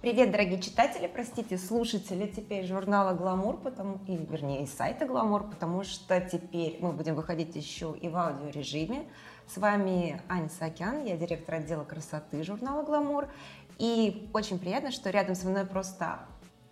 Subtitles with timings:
[0.00, 6.18] Привет, дорогие читатели, простите, слушатели теперь журнала «Гламур», потому, и, вернее, сайта «Гламур», потому что
[6.22, 9.04] теперь мы будем выходить еще и в аудиорежиме.
[9.46, 13.28] С вами Аня Сакян, я директор отдела красоты журнала «Гламур».
[13.76, 16.20] И очень приятно, что рядом со мной просто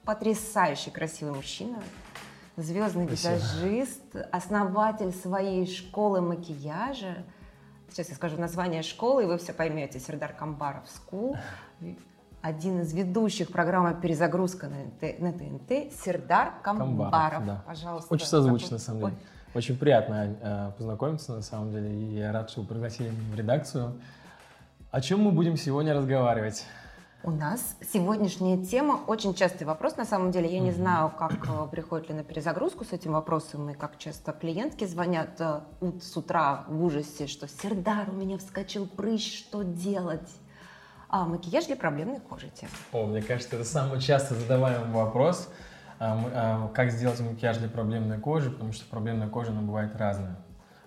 [0.05, 1.83] потрясающий красивый мужчина,
[2.57, 3.35] звездный Спасибо.
[3.35, 7.27] визажист, основатель своей школы макияжа.
[7.91, 10.01] Сейчас я скажу название школы, и вы все поймете.
[10.01, 11.37] Сердар Камбаров School.
[12.41, 17.11] Один из ведущих программы «Перезагрузка» на ТНТ, на ТНТ Сердар Камбаров.
[17.11, 17.65] Камбаров да.
[17.67, 18.15] Пожалуйста.
[18.15, 19.15] Очень созвучно, на самом деле.
[19.55, 21.93] Очень приятно э, познакомиться, на самом деле.
[21.93, 24.01] И я рад, что вы пригласили меня в редакцию.
[24.93, 26.65] О чем мы будем сегодня разговаривать?
[27.25, 29.97] У нас сегодняшняя тема очень частый вопрос.
[29.97, 33.69] На самом деле я не знаю, как э, приходит ли на перезагрузку с этим вопросом
[33.71, 35.61] и как часто клиентки звонят э,
[36.01, 40.31] с утра в ужасе, что «Сердар, у меня вскочил прыщ, что делать?»
[41.09, 42.73] А макияж для проблемной кожи тема.
[42.93, 45.49] О, мне кажется, это самый часто задаваемый вопрос.
[46.01, 50.37] А, а, как сделать макияж для проблемной кожи, потому что проблемная кожа, она бывает разная.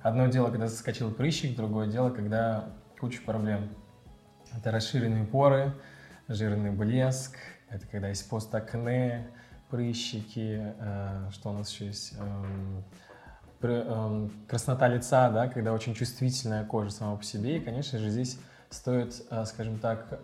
[0.02, 3.70] Одно дело, когда заскочил прыщик, другое дело, когда куча проблем.
[4.56, 5.74] Это расширенные поры,
[6.28, 7.36] жирный блеск,
[7.70, 9.28] это когда есть постакне,
[9.70, 12.84] прыщики, э, что у нас еще есть, эм,
[13.62, 18.38] эм, краснота лица, да, когда очень чувствительная кожа сама по себе, и, конечно же, здесь
[18.72, 20.20] стоит, э, скажем так,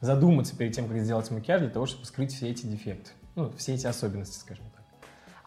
[0.00, 3.74] задуматься перед тем, как сделать макияж, для того, чтобы скрыть все эти дефекты, ну, все
[3.74, 4.82] эти особенности, скажем так.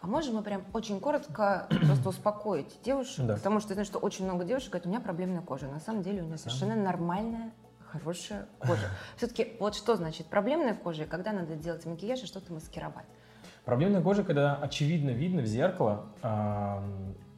[0.01, 3.35] А можем мы прям очень коротко просто успокоить девушек, да.
[3.35, 5.67] потому что я знаю, что очень много девушек говорят, у меня проблемная кожа.
[5.67, 7.51] На самом деле у нее совершенно нормальная
[7.87, 8.87] хорошая кожа.
[9.17, 13.05] Все-таки вот что значит проблемная кожа и когда надо делать макияж и что-то маскировать?
[13.63, 16.05] Проблемная кожа, когда очевидно видно в зеркало,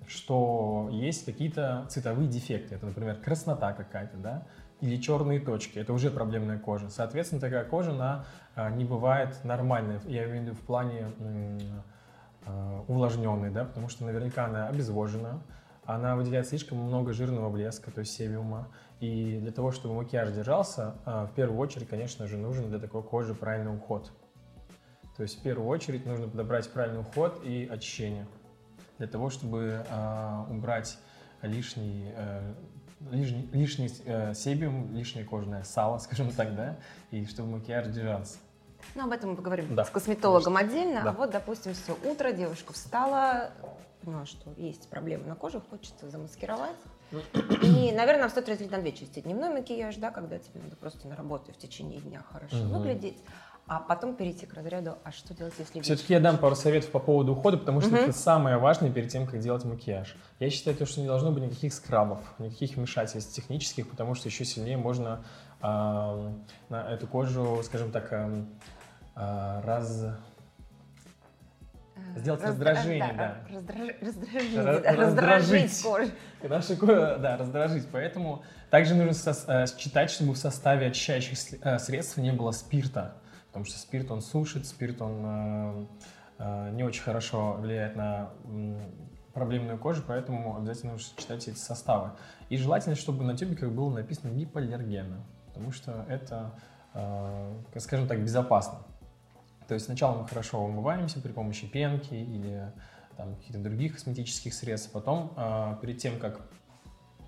[0.07, 2.75] что есть какие-то цветовые дефекты.
[2.75, 4.47] Это, например, краснота какая-то, да,
[4.79, 5.79] или черные точки.
[5.79, 6.89] Это уже проблемная кожа.
[6.89, 11.07] Соответственно, такая кожа, она а, не бывает нормальной, я имею в виду в плане
[12.45, 15.41] а, увлажненной, да, потому что наверняка она обезвожена,
[15.83, 18.69] она выделяет слишком много жирного блеска, то есть себиума,
[18.99, 23.03] и для того, чтобы макияж держался, а, в первую очередь, конечно же, нужен для такой
[23.03, 24.11] кожи правильный уход.
[25.17, 28.27] То есть в первую очередь нужно подобрать правильный уход и очищение
[28.97, 30.97] для того, чтобы э, убрать
[31.41, 32.53] лишний, э,
[33.11, 36.77] лишний, лишний э, себиум, лишнее кожное сало, скажем так, да,
[37.11, 38.37] и чтобы макияж держался.
[38.95, 40.79] Ну, об этом мы поговорим да, с косметологом конечно.
[40.79, 41.03] отдельно.
[41.03, 41.09] Да.
[41.09, 43.51] А вот, допустим, все утро девушка встала,
[44.01, 46.77] поняла, что есть проблемы на коже, хочется замаскировать.
[47.63, 49.21] И, наверное, нам стоит разделить на две части.
[49.21, 52.79] Дневной макияж, да, когда тебе надо просто на работе в течение дня хорошо угу.
[52.79, 53.17] выглядеть,
[53.67, 55.81] а потом перейти к разряду, а что делать, если...
[55.81, 57.97] Все-таки я дам пару советов по поводу ухода, потому что угу.
[57.97, 60.15] это самое важное перед тем, как делать макияж.
[60.39, 64.45] Я считаю, то, что не должно быть никаких скрабов, никаких вмешательств технических, потому что еще
[64.45, 65.25] сильнее можно
[65.61, 65.65] э,
[66.69, 70.05] на эту кожу, скажем так, э, раз
[72.15, 73.37] Сделать Раз, раздражение, да.
[73.49, 73.55] да.
[73.55, 76.11] Раздраж, раздражить, Раз, да, раздражить кожу.
[76.43, 77.87] Нашу кожу, да, раздражить.
[77.91, 83.15] Поэтому также нужно со, считать, чтобы в составе очищающих э, средств не было спирта.
[83.47, 85.85] Потому что спирт, он сушит, спирт, он э,
[86.39, 88.31] э, не очень хорошо влияет на
[89.33, 92.11] проблемную кожу, поэтому обязательно нужно читать эти составы.
[92.49, 96.59] И желательно, чтобы на тюбиках было написано гипоаллергенно, потому что это,
[96.93, 98.79] э, скажем так, безопасно.
[99.67, 102.71] То есть сначала мы хорошо умываемся при помощи пенки или
[103.15, 104.91] каких-то других косметических средств.
[104.91, 105.35] Потом,
[105.81, 106.39] перед тем, как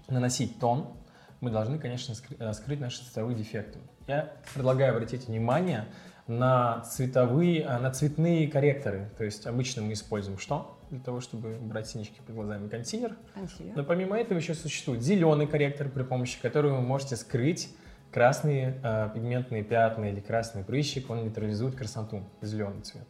[0.08, 0.96] наносить тон,
[1.42, 3.80] мы должны, конечно, э, скрыть наши цветовые дефекты.
[4.08, 5.86] Я предлагаю обратить внимание
[6.28, 9.10] на цветовые, э, на цветные корректоры.
[9.18, 10.78] То есть обычно мы используем что?
[10.90, 13.16] Для того, чтобы убрать синички под глазами консилер.
[13.34, 13.74] консилер.
[13.76, 17.70] Но помимо этого еще существует зеленый корректор, при помощи которого вы можете скрыть
[18.12, 23.08] красные э, пигментные пятна или красный прыщик, он нейтрализует красоту, зеленый цвет.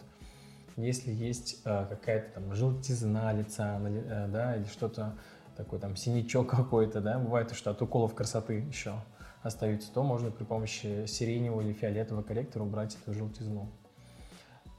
[0.76, 5.18] Если есть э, какая-то там желтизна лица, э, да, или что-то
[5.60, 8.94] такое там синячок какой-то, да, бывает, что от уколов красоты еще
[9.44, 13.70] остаются, то можно при помощи сиреневого или фиолетового корректора убрать эту желтизну.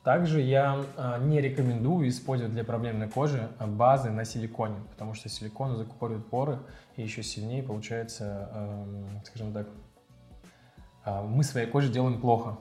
[0.02, 5.76] Также я э, не рекомендую использовать для проблемной кожи базы на силиконе, потому что силикон
[5.76, 6.58] закупоривает поры
[6.96, 9.68] и еще сильнее получается, э, скажем так,
[11.04, 12.58] а, мы своей коже делаем плохо.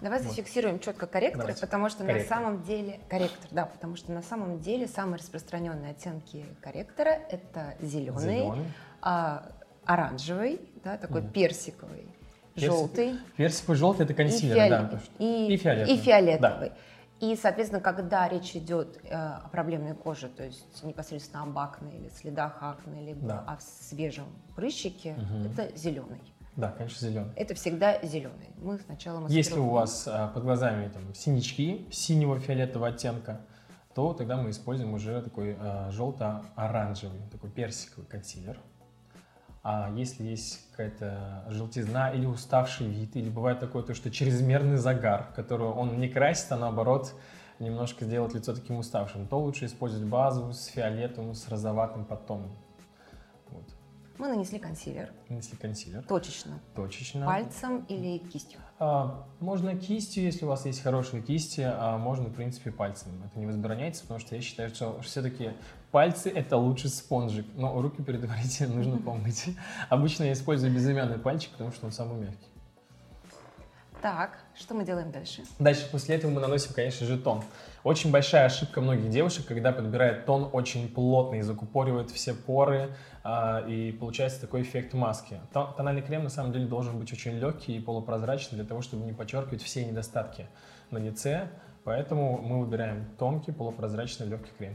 [0.00, 0.28] Давай вот.
[0.28, 1.60] зафиксируем четко корректоры, Давайте.
[1.60, 2.36] потому что корректор.
[2.36, 7.74] на самом деле корректор, да, потому что на самом деле самые распространенные оттенки корректора это
[7.80, 8.72] зеленый, зеленый.
[9.00, 9.46] А,
[9.84, 11.30] оранжевый, да, такой mm.
[11.32, 12.06] персиковый,
[12.54, 13.14] Персик, желтый.
[13.36, 15.00] Персиковый, желтый это консилер, и фиолет, да.
[15.18, 15.94] И, и фиолетовый.
[15.94, 16.68] И фиолетовый.
[16.70, 16.76] Да.
[17.20, 22.08] И, соответственно, когда речь идет э, о проблемной коже, то есть непосредственно об акне или
[22.08, 23.38] следах акне, либо да.
[23.46, 24.26] о свежем
[24.56, 25.48] прыщике, угу.
[25.48, 26.20] это зеленый.
[26.56, 27.32] Да, конечно, зеленый.
[27.34, 28.50] Это всегда зеленый.
[28.58, 29.36] Мы сначала маскируем.
[29.36, 33.40] Если у вас а, под глазами там, синячки синего фиолетового оттенка,
[33.94, 38.58] то тогда мы используем уже такой а, желто-оранжевый, такой персиковый консилер.
[39.64, 45.32] А если есть какая-то желтизна или уставший вид, или бывает такое, то, что чрезмерный загар,
[45.34, 47.14] который он не красит, а наоборот
[47.58, 52.56] немножко сделать лицо таким уставшим, то лучше использовать базу с фиолетовым, с розоватым подтоном.
[54.16, 55.10] Мы нанесли консилер.
[55.28, 56.04] Нанесли консилер.
[56.04, 56.60] Точечно.
[56.76, 57.26] Точечно.
[57.26, 58.60] Пальцем или кистью?
[58.78, 63.10] А, можно кистью, если у вас есть хорошие кисти, а можно, в принципе, пальцем.
[63.24, 65.50] Это не возбраняется, потому что я считаю, что все-таки
[65.90, 69.46] пальцы– это лучший спонжик, но руки предварительно нужно помыть.
[69.88, 72.53] Обычно я использую безымянный пальчик, потому что он самый мягкий.
[74.04, 75.44] Так, что мы делаем дальше?
[75.58, 77.42] Дальше после этого мы наносим, конечно же, тон.
[77.84, 83.92] Очень большая ошибка многих девушек, когда подбирают тон очень плотный, закупоривает все поры, э, и
[83.92, 85.40] получается такой эффект маски.
[85.54, 89.14] Тональный крем на самом деле должен быть очень легкий и полупрозрачный для того, чтобы не
[89.14, 90.48] подчеркивать все недостатки
[90.90, 91.48] на лице.
[91.84, 94.74] Поэтому мы выбираем тонкий, полупрозрачный, легкий крем.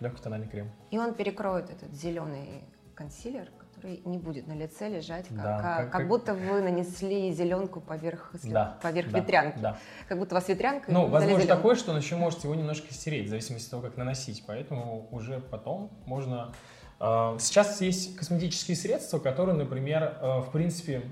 [0.00, 0.70] Легкий тональный крем.
[0.90, 2.62] И он перекроет этот зеленый
[2.94, 3.48] консилер,
[3.86, 7.32] который не будет на лице лежать, как, Да, как, как- как как- будто вы нанесли
[7.32, 9.58] зеленку поверх, Да, поверх да, ветрянки.
[9.60, 9.78] Да.
[10.08, 10.90] Как будто у вас ветрянка.
[10.90, 11.48] Ну, возможно зелёнку.
[11.56, 14.44] такое, что он еще может его немножко стереть, в зависимости от того, как наносить.
[14.46, 16.52] Поэтому уже потом можно...
[17.00, 21.02] э, Сейчас есть косметические средства, которые, например, э, в принципе,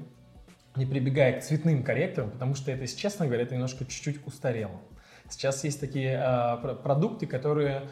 [0.77, 4.81] не прибегая к цветным корректорам, потому что это, если честно говоря, это немножко чуть-чуть устарело.
[5.31, 7.83] Сейчас есть такие э, пр- продукты, которые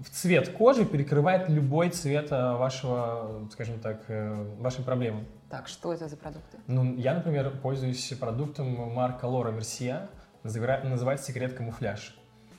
[0.00, 5.24] в цвет кожи перекрывают любой цвет э, вашего, скажем так, э, вашей проблемы.
[5.50, 6.58] Так, что это за продукты?
[6.66, 10.08] Ну, я, например, пользуюсь продуктом марка Лора Мерсье,
[10.42, 12.16] называется секрет камуфляж.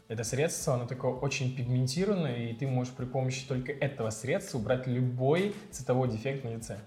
[0.08, 4.86] Это средство, оно такое очень пигментированное, и ты можешь при помощи только этого средства убрать
[4.86, 6.78] любой цветовой дефект на лице.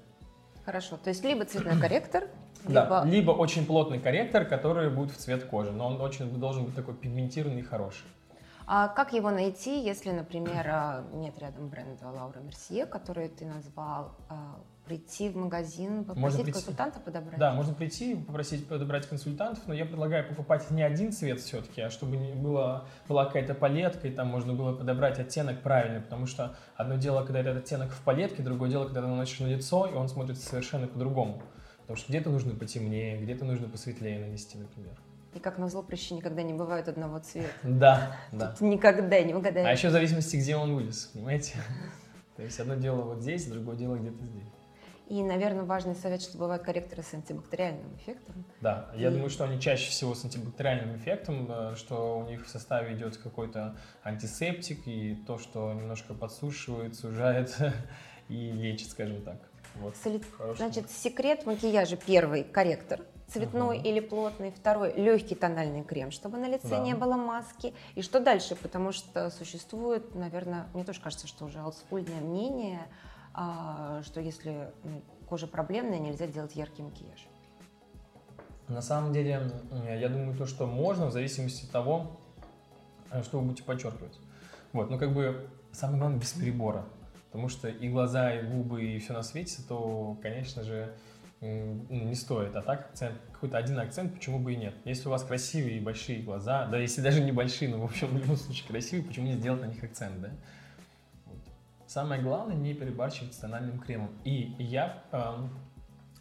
[0.64, 2.24] Хорошо, то есть либо цветной корректор,
[2.68, 3.16] Да, либо...
[3.16, 6.94] либо очень плотный корректор, который будет в цвет кожи, но он очень должен быть такой
[6.94, 8.06] пигментированный и хороший.
[8.66, 14.16] А как его найти, если, например, а, нет рядом бренда Лаура Мерсье, который ты назвал,
[14.28, 16.52] а, прийти в магазин, попросить прийти.
[16.52, 17.38] консультанта подобрать?
[17.38, 21.90] Да, можно прийти, попросить подобрать консультантов, но я предлагаю покупать не один цвет все-таки, а
[21.90, 26.56] чтобы не было, была какая-то палетка, и там можно было подобрать оттенок правильный, потому что
[26.74, 29.94] одно дело, когда этот оттенок в палетке, другое дело, когда ты наносишь на лицо, и
[29.94, 31.42] он смотрится совершенно по-другому.
[31.82, 34.96] Потому что где-то нужно потемнее, где-то нужно посветлее нанести, например.
[35.36, 37.50] И как назло, прыщи никогда не бывают одного цвета.
[37.62, 38.52] Да, да.
[38.52, 39.68] Тут никогда не угадаешь.
[39.68, 41.56] А еще в зависимости, где он вылез, понимаете?
[42.36, 44.48] То есть одно дело вот здесь, другое дело где-то здесь.
[45.08, 48.46] И, наверное, важный совет, что бывают корректоры с антибактериальным эффектом.
[48.62, 52.46] Да, я И- думаю, что они чаще всего с антибактериальным эффектом, э, что у них
[52.46, 57.54] в составе идет какой-то антисептик, и то, что немножко подсушивает, сужает
[58.30, 59.36] и лечит, скажем так.
[59.76, 59.94] Вот.
[60.02, 60.22] Соли-.
[60.56, 63.86] Значит, секрет макияжа первый– корректор, цветной Мгм.
[63.86, 64.50] или плотный.
[64.52, 66.78] Второй– легкий тональный крем, чтобы на лице Да.
[66.78, 67.74] не было маски.
[67.94, 68.56] И что дальше?
[68.56, 72.86] Потому что существует, наверное, мне тоже кажется, что уже олдскульное мнение,
[73.34, 77.26] а, что если ну, кожа проблемная, нельзя делать яркий макияж.
[78.68, 79.50] На самом деле,
[80.00, 82.16] я думаю, то, что можно, в зависимости от того,
[83.12, 84.18] э, что вы будете подчеркивать.
[84.72, 86.84] Вот, ну как бы самое главное без перебора.
[87.30, 90.94] Потому что и глаза, и губы, и все на свете, то, конечно же,
[91.40, 92.56] не стоит.
[92.56, 94.74] А так акцент, какой-то один акцент, почему бы и нет.
[94.84, 98.08] Если у вас красивые и большие глаза, да если даже не большие, но в общем
[98.08, 100.30] в любом случае красивые, почему не сделать на них акцент, да?
[101.26, 101.38] Вот.
[101.86, 104.10] Самое главное не перебарщивать с тональным кремом.
[104.24, 105.50] И я, эм,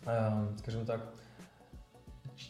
[0.06, 1.02] эм, скажем так,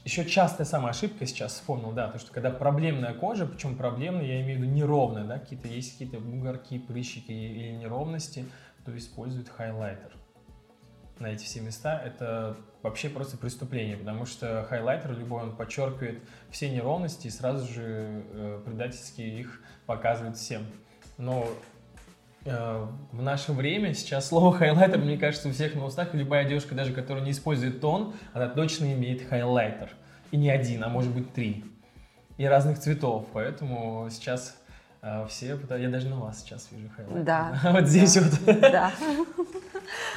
[0.03, 4.41] еще частая самая ошибка сейчас вспомнил, да, то, что когда проблемная кожа, причем проблемная, я
[4.41, 8.45] имею в виду неровная, да, какие-то есть какие-то бугорки, прыщики или неровности,
[8.84, 10.12] то используют хайлайтер
[11.19, 12.01] на эти все места.
[12.03, 18.24] Это вообще просто преступление, потому что хайлайтер любой, он подчеркивает все неровности и сразу же
[18.31, 20.65] э, предательски их показывает всем.
[21.17, 21.48] Но
[22.45, 26.48] э, в наше время сейчас слово хайлайтер, мне кажется, у всех на устах, и любая
[26.48, 29.91] девушка, даже которая не использует тон, она точно имеет хайлайтер.
[30.31, 31.65] И не один, а может быть три.
[32.38, 33.25] И разных цветов.
[33.31, 34.57] Поэтому сейчас
[35.01, 35.57] э, все.
[35.69, 37.24] Я даже на вас сейчас вижу хайлайтер.
[37.24, 37.60] Да.
[37.72, 38.60] Вот здесь вот.
[38.60, 38.91] Да.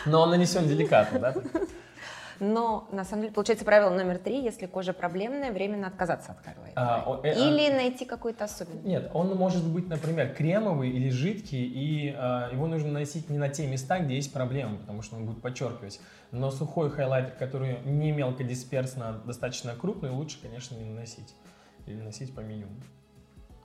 [0.06, 1.34] Но он нанесен деликатно, да?
[2.40, 6.72] Но, на самом деле, получается правило номер три, если кожа проблемная, временно отказаться от хайлайтера.
[6.76, 8.82] А, э, а- Или найти какой-то особенный.
[8.82, 13.48] Нет, он может быть, например, кремовый или жидкий, и э, его нужно наносить не на
[13.48, 16.00] те места, где есть проблемы, потому что он будет подчеркивать.
[16.30, 21.34] Но сухой хайлайтер, который не мелкодисперсно, а достаточно крупный, лучше, конечно, не наносить.
[21.86, 22.76] Или наносить по минимуму.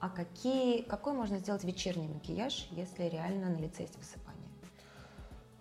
[0.00, 4.33] А какие, какой можно сделать вечерний макияж, если реально на лице есть высыпание?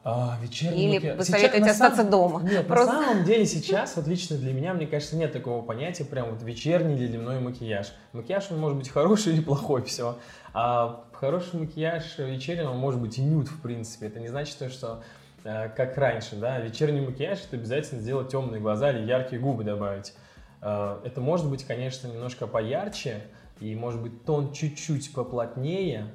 [0.06, 1.18] А, вечерний Или макияж.
[1.18, 2.42] посоветуете Сейчас, остаться дома?
[2.44, 6.04] Нет, Просто- на самом деле сейчас, вот лично для меня, мне кажется, нет такого понятия,
[6.04, 7.94] прям вот вечерний или дневной макияж.
[8.12, 10.18] Макияж, он может быть хороший или плохой, все.
[10.54, 14.08] А хороший макияж вечерний, он может быть и нюд, в принципе.
[14.08, 15.04] Это не значит, то, что
[15.46, 20.14] э, как раньше, да, вечерний макияж это обязательно сделать темные глаза или яркие губы добавить.
[20.62, 23.22] Э, Это может быть, конечно, немножко поярче,
[23.62, 26.08] и может быть тон чуть-чуть поплотнее,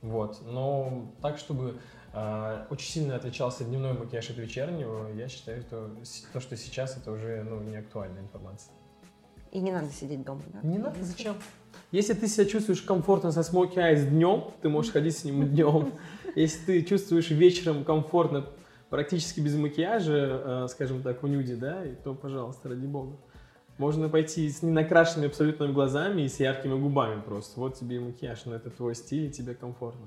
[0.00, 1.76] вот, но так, чтобы
[2.70, 5.90] очень сильно отличался дневной макияж от вечернего, я считаю, что
[6.32, 8.74] то, что сейчас, это уже ну, не актуальная информация.
[9.50, 10.60] И не надо сидеть дома, да?
[10.62, 11.36] Не надо, зачем?
[11.90, 15.92] Если ты себя чувствуешь комфортно со смоки айс днем, ты можешь ходить с ним днем.
[16.34, 18.46] Если ты чувствуешь вечером комфортно,
[18.88, 23.18] практически без макияжа, э, скажем так, в нюде, да, то, пожалуйста, ради бога.
[23.76, 27.58] Можно пойти с ненакрашенными абсолютно глазами и с яркими губами просто.
[27.60, 30.06] Вот тебе и макияж, но это твой стиль, и тебе комфортно.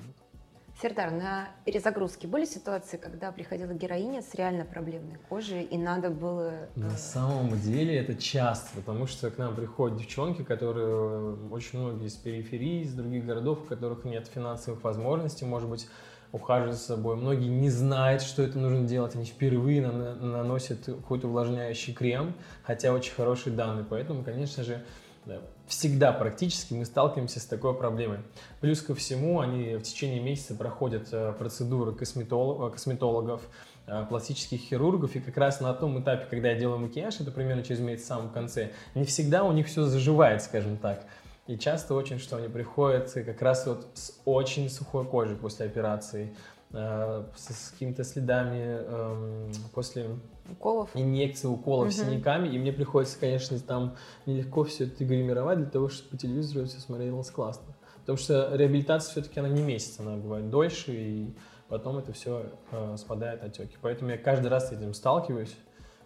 [0.82, 6.50] Сердар, на перезагрузке были ситуации, когда приходила героиня с реально проблемной кожей, и надо было...
[6.52, 11.80] э, На самом деле это часто, потому что к нам приходят девчонки, которые э, очень
[11.80, 15.88] многие из периферии, из других городов, у которых нет финансовых возможностей, может быть,
[16.34, 17.16] ухаживать за собой.
[17.16, 22.92] Многие не знают, что это нужно делать, они впервые на- наносят какой-то увлажняющий крем, хотя
[22.92, 23.86] очень хорошие данные.
[23.90, 24.84] Поэтому, конечно же,
[25.26, 28.20] да, всегда практически мы сталкиваемся с такой проблемой.
[28.62, 33.42] Плюс ко всему, они в течение месяца проходят э, процедуры косметолог- э, косметологов,
[33.88, 37.64] э, пластических хирургов, и как раз на том этапе, когда я делаю макияж, это примерно
[37.64, 41.06] через месяц в самом конце, не всегда у них все заживает, скажем так.
[41.48, 46.34] И часто очень, что они приходят как раз вот с очень сухой кожей после операции,
[46.34, 50.10] э, с, с какими-то следами эм, после
[50.52, 50.90] Уколов?
[50.94, 51.96] инъекции, уколов, Мгм.
[51.96, 56.66] синяками, и мне приходится, конечно, там нелегко все это гримировать для того, чтобы по телевизору
[56.68, 57.76] все смотрелось классно.
[58.02, 61.36] Потому что реабилитация все-таки она не месяц, она бывает дольше, и
[61.70, 62.52] потом это все
[62.98, 63.78] спадает отеки.
[63.82, 65.56] Поэтому я каждый раз с этим сталкиваюсь.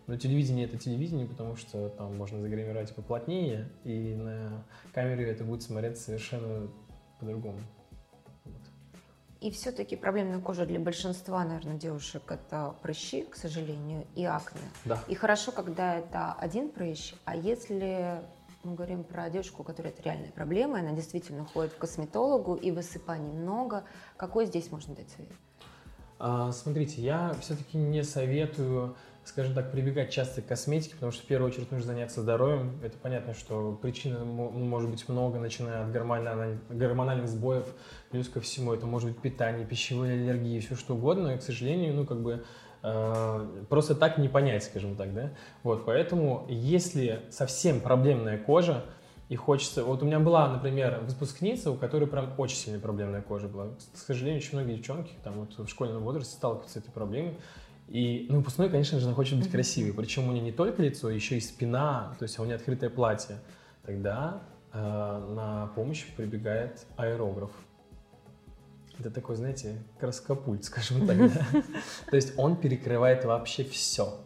[0.07, 5.61] Но телевидение это телевидение, потому что там можно загримировать поплотнее, и на камере это будет
[5.61, 6.67] смотреться совершенно
[7.19, 7.59] по-другому.
[9.41, 14.62] И все-таки проблемная кожа для большинства, наверное, девушек это прыщи, к сожалению, и акне.
[14.84, 15.01] Да.
[15.08, 18.22] И хорошо, когда это один прыщ, а если
[18.63, 22.72] мы говорим про девушку, у которой это реальная проблема, она действительно ходит к косметологу, и
[22.72, 23.86] высыпаний много,
[24.17, 25.31] какой здесь можно дать совет?
[26.19, 28.98] А, Смотрите, я все-таки не советую,
[29.29, 32.79] скажем так, прибегать часто к косметике, потому что в первую очередь нужно заняться здоровьем.
[32.83, 37.65] Это понятно, что причин мо- может быть много, начиная от гормональных, гормональных сбоев,
[38.09, 41.93] плюс ко всему это может быть питание, пищевые аллергии, все что угодно, и, к сожалению,
[41.93, 42.43] ну как бы
[42.81, 45.31] э, просто так не понять, скажем так, да.
[45.62, 48.83] Вот, поэтому если совсем проблемная кожа,
[49.29, 49.83] и хочется...
[49.83, 53.67] Вот у меня была, например, выпускница, у которой прям очень сильная проблемная кожа была.
[53.93, 57.36] К сожалению, очень многие девчонки там вот в школьном возрасте сталкиваются с этой проблемой.
[57.89, 59.93] И, ну, выпускной, конечно же, она хочет быть красивой.
[59.93, 63.38] Причем у нее не только лицо, еще и спина, то есть у нее открытое платье.
[63.84, 67.50] Тогда э, на помощь прибегает аэрограф.
[69.00, 71.17] Это такой, знаете, краскопульт, скажем так.
[72.12, 74.19] То есть он перекрывает вообще все.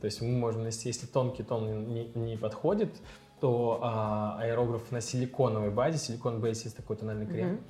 [0.00, 2.94] То есть мы можем если тонкий тон не, не подходит,
[3.40, 7.60] то а, аэрограф на силиконовой базе, силикон бейс есть такой тональный крем.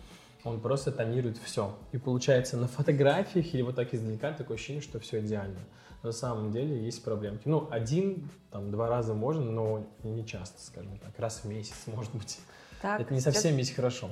[0.45, 1.75] Он просто тонирует все.
[1.93, 5.61] И получается на фотографиях или вот так издалека такое ощущение, что все идеально.
[6.03, 7.43] Но на самом деле есть проблемки.
[7.47, 11.13] Ну, один, там, два раза можно, но не часто, скажем так.
[11.19, 12.41] Раз в месяц, может быть.
[12.81, 14.11] Так, Это не сейчас- совсем есть хорошо.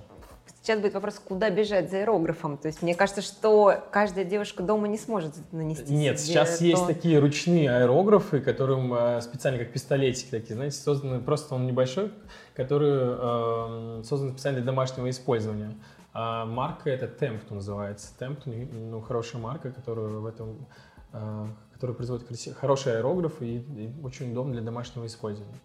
[0.63, 2.59] Сейчас будет вопрос, куда бежать за аэрографом.
[2.59, 6.65] То есть мне кажется, что каждая девушка дома не сможет нанести Нет, себе сейчас то-
[6.65, 12.13] есть такие ручные аэрографы, которым э, специально как пистолетики такие, знаете, созданы, просто он небольшой,
[12.55, 15.75] который э, создан специально для домашнего использования.
[16.13, 18.13] А марка это Temptu называется.
[18.19, 20.67] Temptu, ну, хорошая марка, которая в этом,
[21.13, 22.27] э, которая производит
[22.57, 25.59] хороший аэрограф и, и очень удобно для домашнего использования.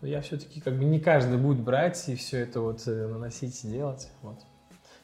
[0.00, 3.64] Но я все-таки как бы не каждый будет брать и все это вот э, наносить
[3.64, 4.08] и делать.
[4.22, 4.38] Вот.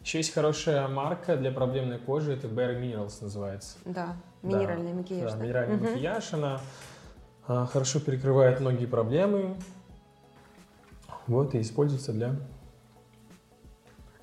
[0.02, 3.78] Еще есть хорошая марка для проблемной кожи, это Bare Minerals называется.
[3.84, 5.32] Да, Да, минеральный макияж.
[5.32, 5.42] Да, да?
[5.42, 5.86] минеральный Мгм.
[5.86, 6.60] макияж, она
[7.46, 9.56] а, хорошо перекрывает многие проблемы.
[11.26, 12.36] Вот, и используется для...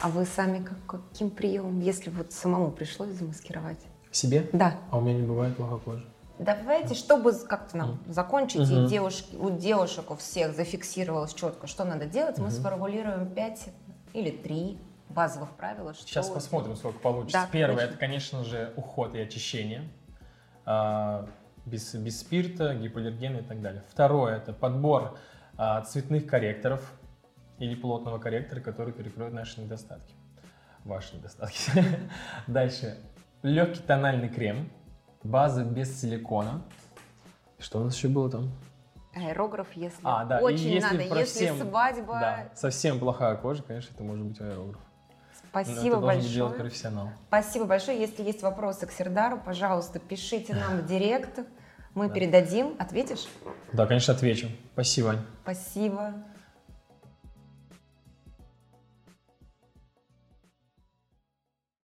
[0.06, 3.80] А вы сами как, каким приемом, если вот самому пришлось замаскировать?
[4.12, 4.48] Себе?
[4.54, 4.76] Да.
[4.92, 6.06] А у меня не бывает плохой кожи.
[6.38, 8.86] Давайте, чтобы как-то нам закончить, Мгм.
[8.86, 12.52] и девушки, у девушек у всех зафиксировалось четко, что надо делать, мы Мгм.
[12.52, 13.70] сформулируем 5
[14.14, 14.78] или 3
[15.10, 15.96] базовых правила.
[15.96, 17.40] Что Сейчас посмотрим, сколько получится.
[17.42, 17.90] Да, Первое, конечно.
[17.90, 19.90] это, конечно же, уход и очищение.
[20.68, 21.28] а,
[21.66, 23.84] без, без спирта, гипоаллергена и так далее.
[23.92, 25.18] Второе, это подбор
[25.58, 26.92] а, цветных корректоров
[27.60, 30.14] или плотного корректора, который перекроет наши недостатки.
[30.84, 31.72] Ваши недостатки.
[32.48, 32.98] Дальше.
[33.42, 34.70] Легкий тональный крем,
[35.24, 36.62] База без силикона.
[37.58, 38.52] Что у нас еще было там?
[39.16, 42.14] Аэрограф, если А, да, очень если надо, совсем- если свадьба.
[42.20, 44.82] Да, совсем плохая кожа, конечно, это может быть аэрограф.
[45.50, 46.34] Спасибо это большое.
[46.34, 47.10] делать профессионал.
[47.28, 48.00] Спасибо большое.
[48.00, 51.40] Если есть вопросы к Сердару, пожалуйста, пишите нам в директ.
[51.94, 52.76] Мы передадим.
[52.78, 53.26] Ответишь?
[53.72, 54.50] Да, конечно, отвечу.
[54.74, 55.26] Спасибо, Ань.
[55.44, 56.14] Спасибо.